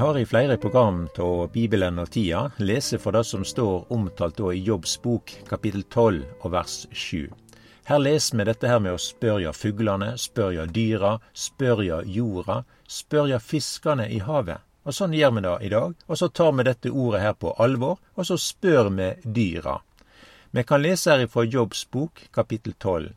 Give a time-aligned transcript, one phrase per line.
[0.00, 4.62] har i flere program av Bibelen og tida lese for det som står omtalt i
[4.64, 7.28] Jobbs bok, kapittel 12 og vers 7.
[7.84, 14.08] Her leser vi dette her med å spørja fuglene, spørja dyra, spørja jorda, spørja fiskene
[14.08, 14.64] i havet.
[14.88, 15.92] Og Sånn gjør vi det i dag.
[16.08, 19.82] Og så tar vi dette ordet her på alvor, og så spør vi dyra.
[20.50, 23.12] Vi kan lese her ifra Jobbs bok, kapittel 12.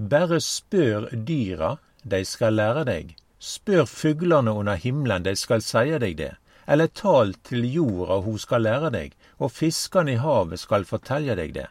[0.00, 1.76] Bare spør dyra,
[2.08, 3.16] de skal lære deg.
[3.40, 6.34] Spør fuglene under himmelen, de skal seie deg det.
[6.68, 11.54] Eller tal til jorda, hun skal lære deg, og fiskene i havet skal fortelle deg
[11.56, 11.66] det.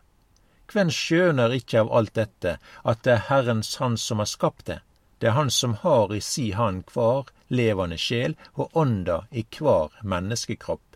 [0.74, 4.82] Hvem skjønner ikke av alt dette, at det er Herrens Han som har skapt det?
[5.22, 9.93] Det er Han som har i si hand hver levende sjel og ånda i hver
[10.02, 10.88] menneskekropp.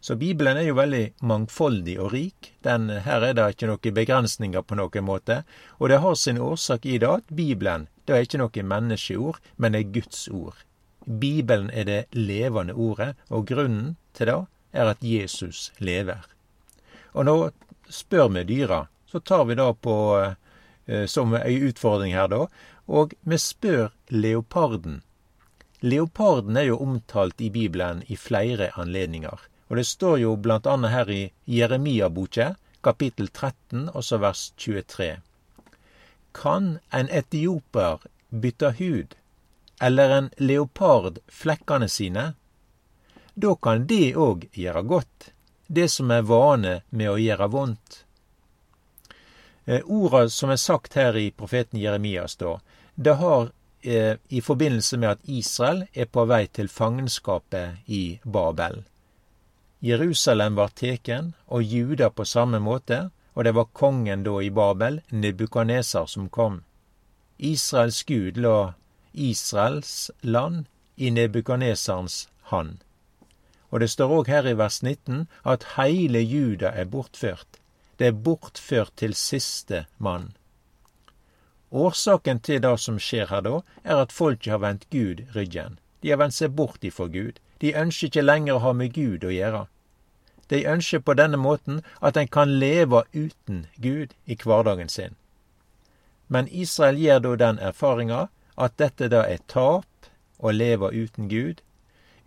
[0.00, 2.52] Så Bibelen er jo veldig mangfoldig og rik.
[2.62, 5.42] Den, her er det ikke noen begrensninger på noen måte.
[5.78, 9.74] Og det har sin årsak i det at Bibelen det er ikke noe menneskeord, men
[9.74, 10.62] det er Guds ord.
[11.04, 14.38] Bibelen er det levende ordet, og grunnen til det
[14.72, 16.24] er at Jesus lever.
[17.12, 17.36] Og nå
[17.92, 22.46] spør vi dyra, så tar vi det på eh, som ei utfordring her, da,
[22.88, 25.02] og vi spør leoparden.
[25.84, 29.36] Leoparden er jo omtalt i Bibelen i flere anledninger,
[29.68, 35.20] og det står jo annet her i Jeremia-boka, kapittel 13, også vers 23.
[36.32, 37.98] Kan en etioper
[38.30, 39.14] bytte hud,
[39.80, 42.34] eller en leopard flekkene sine?
[43.34, 45.30] Da kan det òg gjøre godt,
[45.66, 48.04] det som er vane med å gjøre vondt.
[49.68, 52.56] Eh, orda som er sagt her i profeten Jeremias, da,
[52.94, 53.50] det har
[53.82, 58.82] eh, i forbindelse med at Israel er på vei til fangenskapet i Babel.
[59.80, 65.00] Jerusalem var teken, og Juda på samme måte, og det var kongen da i Babel,
[65.10, 66.64] Nebukaneser, som kom.
[67.38, 68.72] Israels gud la
[69.12, 70.66] Israels land
[70.96, 72.82] i Nebukaneserens hand.
[73.70, 77.60] Og det står òg her i vers 19 at heile Juda er bortført.
[77.98, 80.32] Det er bortført til siste mann.
[81.70, 85.78] Årsaken til det som skjer her da, er at folket har vendt Gud ryggen.
[86.02, 87.38] De har vendt seg bort ifra Gud.
[87.60, 89.66] De ønsker ikke lenger å ha med Gud å gjøre.
[90.48, 95.16] De ønsker på denne måten at en kan leve uten Gud i hverdagen sin.
[96.28, 101.62] Men Israel gjør da den erfaringa at dette da er tap å leve uten Gud.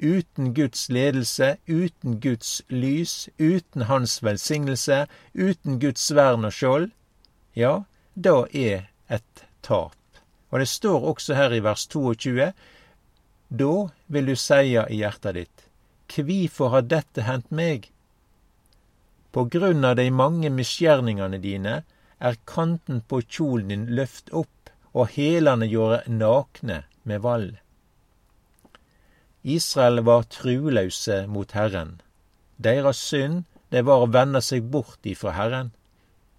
[0.01, 6.89] Uten Guds ledelse, uten Guds lys, uten Hans velsignelse, uten Guds vern og skjold,
[7.53, 7.83] ja,
[8.15, 9.93] da er et tap.
[10.49, 12.49] Og det står også her i vers 22,
[13.61, 13.73] da
[14.11, 15.65] vil du seie i hjertet ditt,
[16.11, 17.87] kvifor har dette hendt meg?
[19.31, 21.81] På grunn av de mange misgjerningane dine
[22.19, 27.47] er kanten på kjolen din løft opp, og hælane gjorde nakne med vall.
[29.43, 32.01] Israel var trulause mot Herren.
[32.57, 35.71] Deira synd, det var å vende seg bort ifra Herren.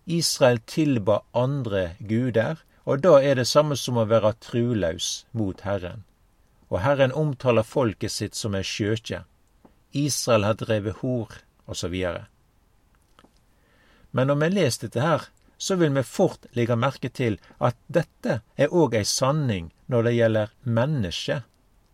[0.06, 6.04] Israel tilba andre guder, og da er det samme som å være trulaus mot Herren.
[6.72, 9.22] Og Herren omtaler folket sitt som en skjøkje.
[9.93, 11.34] Israel har drevet hor,
[11.69, 11.94] osv.
[14.10, 15.27] Men når vi leser dette her,
[15.62, 20.15] så vil vi fort legge merke til at dette er òg ei sanning når det
[20.16, 21.44] gjelder mennesket.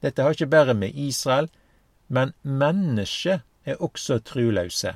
[0.00, 1.50] Dette har ikke bare med Israel,
[2.06, 4.94] men mennesket er også truløse.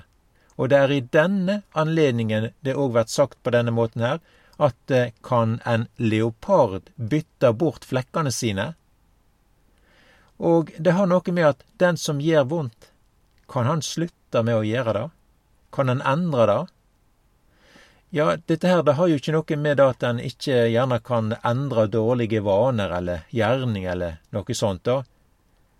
[0.56, 4.22] Og det er i denne anledningen det òg blir sagt på denne måten her,
[4.62, 8.72] at eh, kan en leopard bytte bort flekkene sine?
[10.42, 12.90] Og det har noe med at den som gjør vondt,
[13.48, 15.08] kan han slutte med å gjøre det?
[15.72, 16.60] Kan han endre det?
[18.12, 21.86] Ja, dette her det har jo ikke noe med at en ikke gjerne kan endre
[21.88, 25.02] dårlige vaner eller gjerning eller noe sånt, da.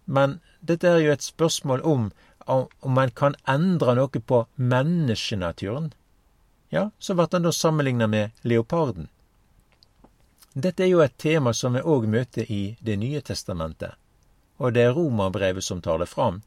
[0.05, 2.13] Men dette er jo et spørsmål om
[2.47, 5.93] om en kan endre noe på menneskenaturen.
[6.75, 9.09] Ja, så blir en da sammenligna med leoparden.
[10.55, 13.95] Dette er jo et tema som vi òg møter i Det nye testamentet,
[14.63, 16.43] og det er romerbrevet som tar det fram.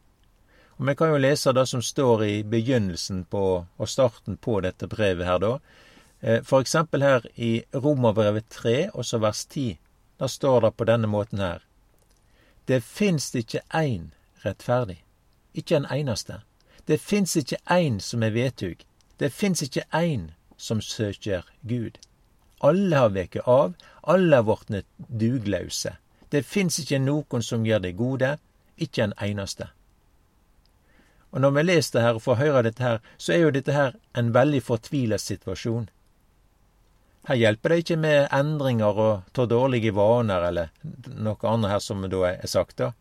[0.78, 4.88] Og Vi kan jo lese det som står i begynnelsen på, og starten på dette
[4.88, 5.58] brevet her, da.
[6.22, 9.80] Eh, eksempel her i Romerbrevet 3, også vers 10.
[10.20, 11.60] Da står det på denne måten her.
[12.68, 14.12] Det fins ikke én
[14.46, 15.04] rettferdig.
[15.54, 16.42] Ikke en eneste.
[16.88, 18.86] Det fins ikke én som er vedtug.
[19.20, 22.00] Det fins ikke én som søker Gud.
[22.62, 23.74] Alle har veket av,
[24.04, 25.98] alle har vortne duglause.
[26.32, 28.38] Det fins ikke noen som gjør det gode,
[28.78, 29.70] ikke en eneste.
[31.36, 33.74] Og når vi leser det her og får høre dette her, så er jo dette
[33.76, 35.90] her en veldig fortvilet situasjon.
[37.28, 40.70] Her hjelper det ikke med endringer og ta dårlige vaner eller
[41.10, 42.92] noe annet her som da er sagt, da.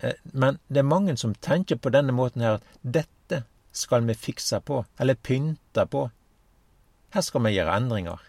[0.00, 3.42] eh, men det er mange som tenker på denne måten her at dette
[3.74, 6.06] skal vi fikse på, eller pynte på.
[7.10, 8.22] Her skal vi gjøre endringer.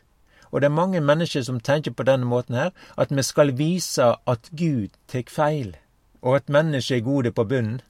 [0.55, 4.05] Og det er mange mennesker som tenker på denne måten her, at vi skal vise
[4.15, 5.73] at Gud tar feil,
[6.23, 7.81] og at mennesket er gode på bunnen.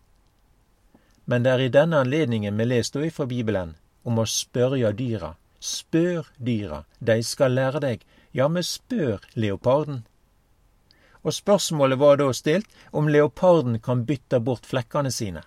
[1.29, 5.35] Men det er i denne anledningen vi leser fra Bibelen om å spørre dyra.
[5.61, 8.01] Spør dyra, de skal lære deg.
[8.33, 10.01] Ja, vi spør leoparden.
[11.21, 15.45] Og spørsmålet var da stilt om leoparden kan bytte bort flekkene sine.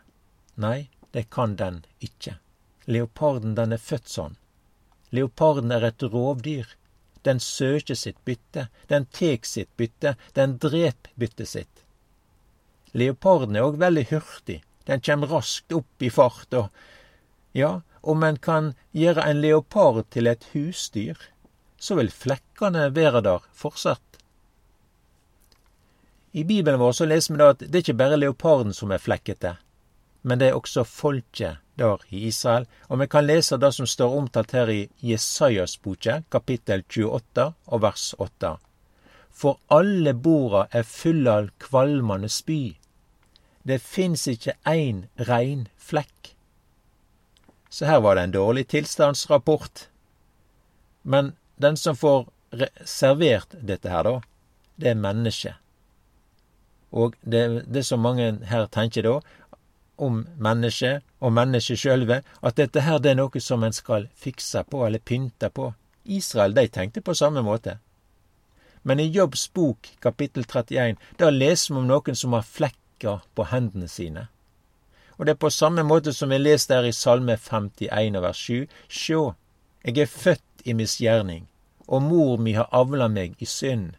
[0.54, 2.38] Nei, det kan den ikke.
[2.86, 4.38] Leoparden, den er født sånn.
[5.10, 6.78] Leoparden er et rovdyr.
[7.26, 11.84] Den søker sitt bytte, den tek sitt bytte, den drep byttet sitt.
[12.92, 16.70] Leoparden er òg veldig hurtig, den kjem raskt opp i fart, og
[17.56, 21.18] ja, om en kan gjøre en leopard til et husdyr,
[21.78, 24.02] så vil flekkene være der fortsatt.
[26.32, 29.02] I Bibelen vår så leser vi da at det er ikke bare leoparden som er
[29.02, 29.56] flekkete,
[30.22, 34.16] men det er også folket der i Israel, og vi kan lese det som står
[34.18, 38.56] omtalt her i Jesajas boke, kapittel 28 og vers 8.
[39.30, 42.76] For alle borda er fulle av kvalmende spy.
[43.62, 46.34] Det fins ikke ein rein flekk.
[47.70, 49.88] Så her var det en dårlig tilstandsrapport.
[51.02, 52.26] Men den som får
[52.84, 54.20] servert dette her, da,
[54.80, 55.58] det er mennesket.
[56.90, 59.18] Og det, det som mange her tenker da,
[59.98, 64.62] om mennesket og mennesket sjølve, at dette her det er noe som en skal fikse
[64.70, 65.72] på eller pynte på.
[66.04, 67.78] Israel de tenkte på samme måte.
[68.82, 73.48] Men i Jobbs bok kapittel 31, da leser vi om noen som har flekker på
[73.50, 74.28] hendene sine.
[75.18, 78.66] Og det er på samme måte som vi leser der i Salme 51 vers 7.
[78.88, 79.22] Sjå,
[79.84, 81.48] jeg er født i misgjerning,
[81.88, 83.96] og mor mi har avla meg i synd.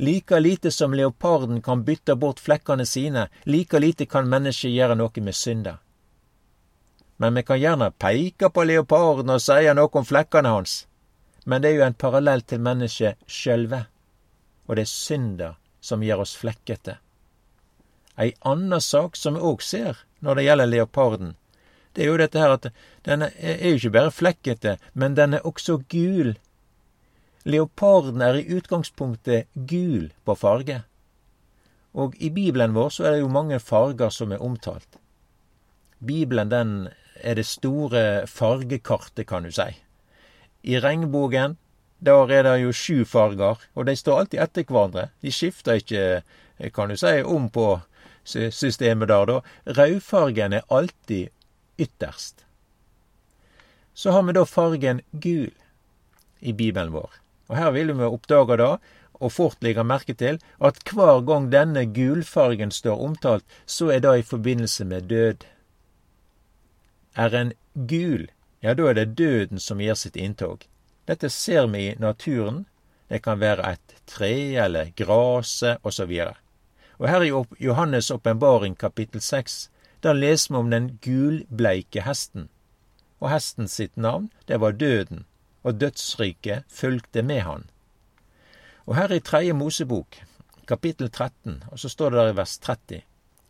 [0.00, 5.20] Like lite som leoparden kan bytte bort flekkene sine, like lite kan mennesket gjøre noe
[5.20, 5.74] med synda.
[7.20, 10.86] Men vi kan gjerne peke på leoparden og si noe om flekkene hans.
[11.44, 13.82] Men det er jo en parallell til mennesket sjølve,
[14.64, 15.50] og det er synda
[15.80, 16.96] som gjør oss flekkete.
[18.16, 21.36] Ei anna sak som vi òg ser når det gjelder leoparden,
[21.92, 22.70] det er jo dette her at
[23.04, 26.38] den er jo ikke bare flekkete, men den er også gul
[27.44, 30.82] Leoparden er i utgangspunktet gul på farge.
[31.96, 34.98] Og i Bibelen vår så er det jo mange farger som er omtalt.
[35.98, 39.70] Bibelen den er det store fargekartet, kan du si.
[40.62, 41.56] I regnbogen
[42.00, 45.08] er det jo sju farger, og de står alltid etter hverandre.
[45.22, 46.22] De skifter ikke,
[46.74, 47.80] kan du si, om på
[48.24, 49.40] systemet der, da.
[49.66, 51.28] Rødfargen er alltid
[51.78, 52.44] ytterst.
[53.94, 55.50] Så har vi da fargen gul
[56.40, 57.10] i Bibelen vår.
[57.50, 58.74] Og her vil vi oppdage da,
[59.20, 64.18] og fort legge merke til, at hver gang denne gulfargen står omtalt, så er det
[64.18, 65.46] i forbindelse med død.
[67.16, 68.28] Er en gul,
[68.62, 70.62] ja, da er det døden som gjør sitt inntog.
[71.10, 72.66] Dette ser vi i naturen.
[73.10, 74.32] Det kan være et tre
[74.64, 76.12] eller graset osv.
[76.98, 77.32] Og her i
[77.66, 79.70] Johannes' åpenbaring kapittel seks,
[80.02, 82.48] der leser vi om den gulbleike hesten.
[83.20, 85.26] Og hesten sitt navn, det var Døden
[85.62, 87.64] og dødsriket fulgte med han.
[88.86, 90.16] Og her i Tredje Mosebok,
[90.66, 93.02] kapittel 13, og så står det der i vers 30,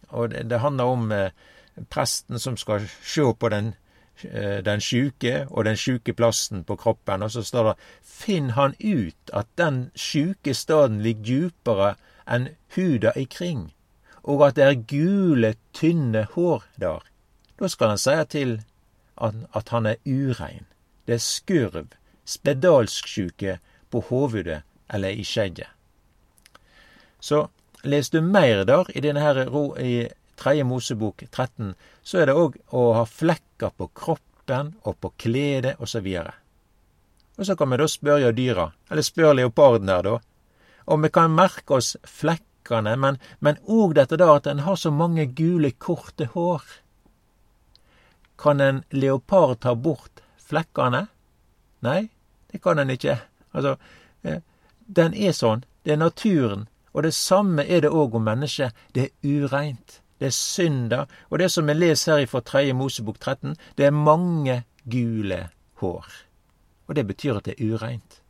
[0.08, 1.30] og det, det handler om eh,
[1.90, 3.74] presten som skal se på den,
[4.22, 8.74] eh, den sjuke og den sjuke plassen på kroppen, og så står det Finn han
[8.80, 11.94] ut at den sjuke staden ligger djupere
[12.26, 13.70] enn huda ikring,
[14.22, 17.06] og at det er gule, tynne hår der.
[17.60, 18.60] Da skal han si til
[19.20, 20.66] at, at han er urein.
[21.06, 21.88] Det er skurv,
[22.30, 23.58] spedalsksjuke
[23.90, 25.68] på hovudet eller i skjegget.
[27.20, 27.48] Så
[27.82, 29.42] les du mer der i denne her
[29.80, 30.08] i
[30.40, 35.74] Tredje Mosebok 13, så er det òg å ha flekker på kroppen og på kledet
[35.84, 36.06] osv.
[36.06, 36.30] Og,
[37.36, 40.14] og så kan vi da spørre dyra, eller spørre leoparden der, da.
[40.88, 45.28] Og vi kan merke oss flekkene, men òg dette da at en har så mange
[45.36, 46.64] gule, korte hår.
[48.40, 51.04] Kan en leopard ta bort flekkene?
[51.84, 52.08] Nei,
[52.52, 53.18] det kan en ikke.
[53.54, 53.76] Altså,
[54.24, 54.40] eh,
[54.86, 55.64] den er sånn.
[55.84, 56.68] Det er naturen.
[56.92, 58.74] Og det samme er det òg om mennesket.
[58.94, 60.00] Det er ureint.
[60.18, 61.06] Det er synder.
[61.30, 62.72] Og det som vi leser her fra 3.
[62.72, 65.48] Mosebok 13, det er mange gule
[65.80, 66.06] hår.
[66.88, 68.20] Og det betyr at det er ureint.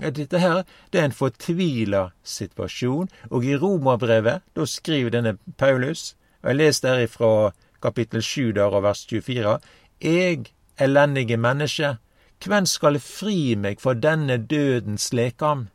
[0.00, 6.52] Dette her, det er en fortvila situasjon, og i Romerbrevet, da skriver denne Paulus, og
[6.52, 7.50] jeg leser der fra
[7.82, 9.58] kapittel 7 der og vers 24,
[10.00, 11.96] Eg, elendige menneske,
[12.40, 15.68] Kven skal fri meg for denne dødens lekam?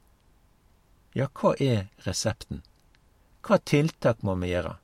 [1.14, 2.64] Ja, hva er resepten?
[3.46, 4.76] hva tiltak må vi gjøre?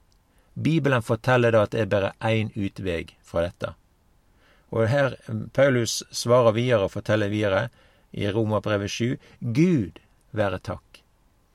[0.54, 3.74] Bibelen forteller da at det er bare én utvei fra dette.
[4.72, 5.16] Og her
[5.56, 7.70] Paulus svarer videre og forteller videre
[8.12, 9.18] i Romerbrevet 7
[9.56, 10.00] Gud
[10.36, 11.02] være takk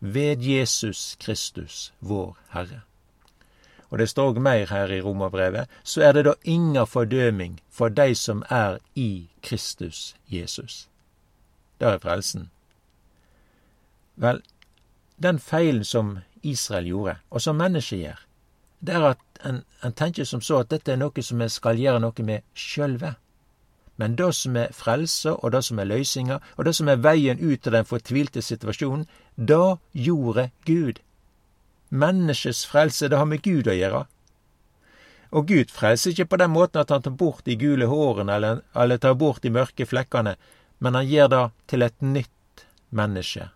[0.01, 2.83] ved Jesus Kristus, vår Herre.
[3.91, 7.89] Og det står òg mer her i Romerbrevet, så er det da inga fordøming for
[7.89, 10.89] de som er i Kristus Jesus.
[11.81, 12.51] Det er frelsen.
[14.17, 14.43] Vel,
[15.23, 18.27] den feilen som Israel gjorde, og som mennesket gjør,
[18.81, 21.81] det er at en, en, tenker som så at dette er noe som vi skal
[21.81, 23.15] gjøre noe med sjølve.
[23.97, 27.41] Men det som er frelse, og det som er løsninga, og det som er veien
[27.41, 31.01] ut av den fortvilte situasjonen, det gjorde Gud.
[31.89, 34.05] Menneskets frelse, det har med Gud å gjøre.
[35.31, 38.63] Og Gud frelser ikke på den måten at han tar bort de gule hårene eller,
[38.75, 40.37] eller tar bort de mørke flekkene,
[40.79, 43.51] men han gjør det til et nytt menneske.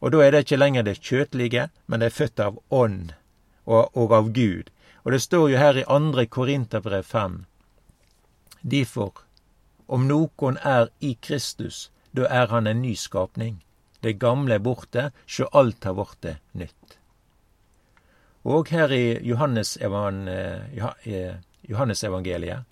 [0.00, 3.14] Og da er det ikke lenger det kjøtlige, men det er født av ånd
[3.64, 4.70] og, og av Gud.
[5.04, 7.44] Og det står jo her i andre Korinterbrev fem.
[8.62, 9.22] Derfor,
[9.86, 13.62] om noen er i Kristus, da er han en ny skapning.
[14.02, 16.98] Det gamle er borte, sjå alt har vorte nytt.
[18.46, 22.62] Og her i Johannesevangeliet, evan, Johannesevangeliet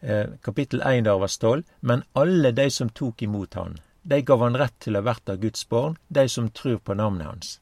[0.00, 4.42] eh, kapittel 1 der vers 12, men alle de som tok imot han, de gav
[4.44, 7.54] han rett til å verte Guds barn, de som tror på navnet hans.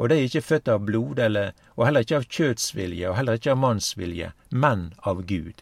[0.00, 3.36] Og de er ikke født av blod, eller, og heller ikke av kjøtsvilje, og heller
[3.36, 5.60] ikke av mannsvilje, men av Gud.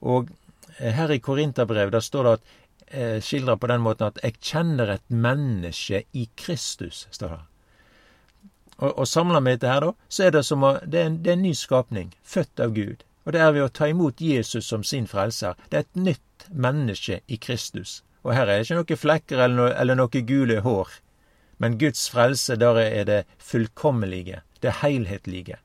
[0.00, 0.32] Og
[0.78, 2.50] eh, her i Korinterbrevet der står det at
[2.88, 7.49] eh, skildra på den måten at 'jeg kjenner et menneske i Kristus', står det.
[8.80, 11.20] Og, og samla med dette her, da, så er det som å, det er, en,
[11.22, 13.04] det er en ny skapning, født av Gud.
[13.26, 15.58] Og det er ved å ta imot Jesus som sin frelser.
[15.68, 18.00] Det er et nytt menneske i Kristus.
[18.24, 20.94] Og her er det ikke noen flekker eller, no, eller noe gule hår.
[21.60, 25.60] Men Guds frelse, der er det fullkommelige, det helhetlige.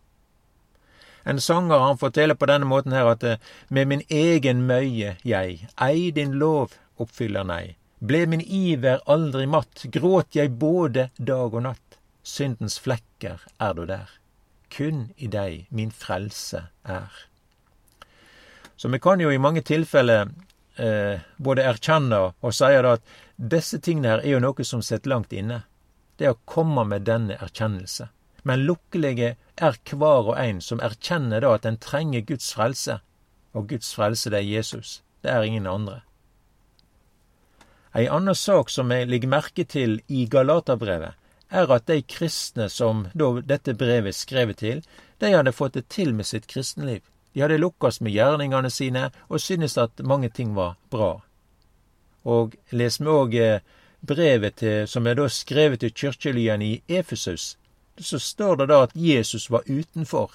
[1.26, 3.40] En sanger han forteller på denne måten her at eh,
[3.74, 7.76] med min egen møye jeg, ei din lov oppfyller nei.
[7.98, 11.95] Ble min iver aldri matt, gråt jeg både dag og natt.
[12.26, 14.10] Syndens flekker er du der.
[14.74, 17.14] Kun i deg min frelse er.
[18.76, 20.32] Så vi kan jo i mange tilfeller
[20.82, 25.34] eh, både erkjenne og si at disse tingene her er jo noe som sitter langt
[25.34, 25.64] inne
[26.18, 28.08] det å komme med denne erkjennelse.
[28.48, 33.00] Men lukkelige er hver og en som erkjenner da at en trenger Guds frelse.
[33.56, 35.02] Og Guds frelse, det er Jesus.
[35.24, 36.02] Det er ingen andre.
[37.96, 41.16] Ei anna sak som jeg legger merke til i Galaterbrevet,
[41.50, 44.82] er at de kristne som da dette brevet er skrevet til,
[45.20, 47.02] de hadde fått det til med sitt kristenliv.
[47.34, 51.20] De hadde lukkast med gjerningene sine og syntes at mange ting var bra.
[52.26, 53.36] Og les vi òg
[54.06, 57.58] brevet til, som er da skrevet til kirkelyene i Efesus,
[58.00, 60.32] så står det da at Jesus var utenfor.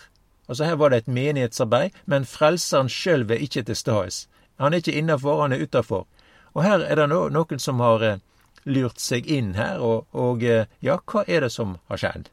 [0.48, 4.28] Altså Her var det et menighetsarbeid, men frelseren sjøl er ikke til stades.
[4.58, 6.06] Han er ikke innafor, han er utafor.
[6.54, 8.18] Og her er det noen som har eh,
[8.64, 12.28] lurt seg inn her, og, og, eh, ja, hva er det som har skjedd?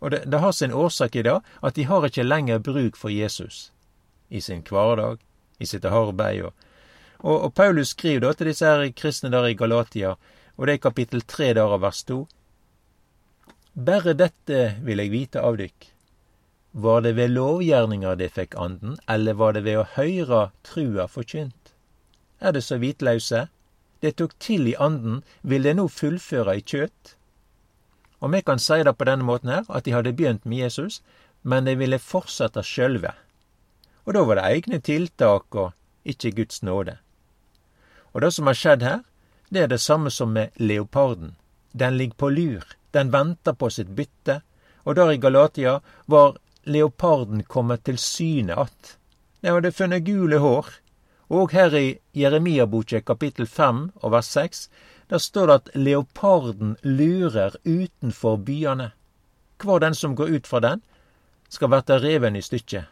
[0.00, 3.12] Og det, det, har sin årsak i det at de har ikke lenger bruk for
[3.12, 3.70] Jesus
[4.28, 5.20] i sin hverdag,
[5.58, 6.42] i sitt arbeid.
[6.48, 6.68] Og,
[7.20, 10.16] og, og Paulus skriver da til disse her kristne der i Galatia
[10.56, 12.26] og det er kapittel tre der av vers to.
[13.72, 15.88] Berre dette vil eg vite av dykk.
[16.84, 21.72] Var det ved lovgjerninger de fikk anden, eller var det ved å høyre trua forkynt?
[22.40, 23.46] Er det så hvitlause?
[24.02, 27.14] Det tok til i anden, vil det nå fullføre i kjøt?
[28.20, 31.02] Og vi kan seie det på denne måten her, at de hadde begynt med Jesus,
[31.42, 33.14] men de ville fortsette sjølve.
[34.06, 35.72] Og da var det egne tiltak og
[36.04, 36.98] ikke Guds nåde.
[38.12, 39.00] Og det som har skjedd her,
[39.50, 41.36] det er det samme som med leoparden.
[41.72, 44.40] Den ligger på lur, den venter på sitt bytte,
[44.84, 48.98] og der i Galatia var leoparden kommet til syne att.
[49.40, 50.66] Den hadde funnet gule hår.
[51.32, 54.66] Og her i Jeremia-boka kapittel fem og vers seks,
[55.08, 58.90] der står det at leoparden lurer utenfor byene.
[59.62, 60.82] Hver den som går ut fra den,
[61.48, 62.84] skal verte reven i stykket.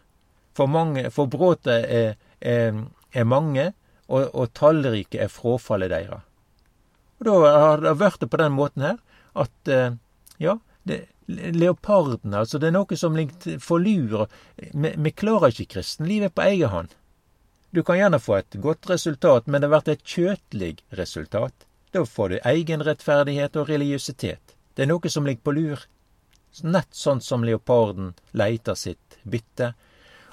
[0.56, 2.80] For, mange, for bråtet er, er,
[3.12, 3.70] er mange,
[4.08, 6.24] og, og tallrike er frafallet deres.
[7.20, 8.96] Og da har det vært det på den måten her
[9.38, 9.92] at eh,
[10.40, 10.56] ja,
[10.88, 14.26] det, leoparden, altså det er noe som ligger for lur.
[14.72, 16.96] Vi klarer ikke kristenlivet på egen hånd.
[17.70, 21.66] Du kan gjerne få et godt resultat, men det vært et kjøtlig resultat.
[21.94, 24.54] Da får du egenrettferdighet og religiøsitet.
[24.74, 25.84] Det er noe som ligger på lur.
[26.66, 29.74] Nett sånn som leoparden leiter sitt bytte.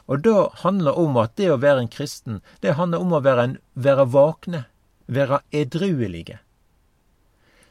[0.07, 3.21] Og da handler det om at det å være en kristen, det handler om å
[3.21, 4.63] være, en, være vakne,
[5.05, 6.39] være edruelige.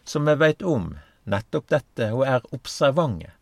[0.05, 0.93] Som vi veit om,
[1.25, 3.33] nettopp dette og er observante.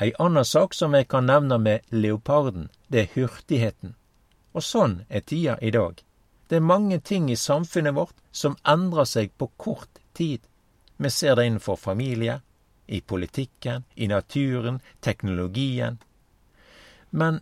[0.00, 3.92] Ei anna sak som jeg kan nevne med leoparden, det er hurtigheten.
[4.54, 6.00] Og sånn er tida i dag.
[6.48, 10.40] Det er mange ting i samfunnet vårt som endrer seg på kort tid.
[10.96, 12.40] Vi ser det innenfor familie,
[12.86, 15.98] i politikken, i naturen, teknologien.
[17.10, 17.40] Men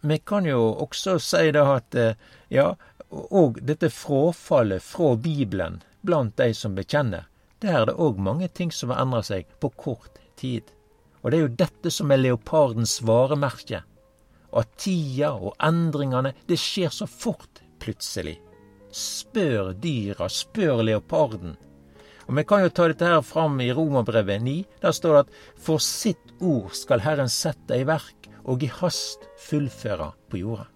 [0.00, 2.16] vi kan jo også si det at eh,
[2.48, 2.72] ja,
[3.10, 7.26] og dette frafallet fra Bibelen blant de som bekjenner,
[7.58, 10.62] der er det òg mange ting som har endra seg på kort tid.
[11.22, 13.82] Og det er jo dette som er leopardens varemerke.
[14.56, 18.38] At tida og endringene, det skjer så fort plutselig.
[18.94, 21.56] Spør dyra, spør leoparden.
[22.28, 24.56] Og Vi kan jo ta dette her fram i Romerbrevet 9.
[24.82, 29.28] Der står det at for sitt ord skal Herren sette i verk og i hast
[29.48, 30.68] fullføre på jorda.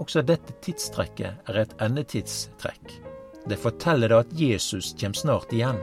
[0.00, 2.96] Også dette tidstrekket er et endetidstrekk.
[3.48, 5.78] Det forteller da at Jesus kommer snart igjen.